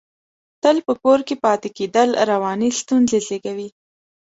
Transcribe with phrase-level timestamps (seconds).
[0.63, 3.69] تل په کور کې پاتې کېدل، رواني ستونزې زېږوي.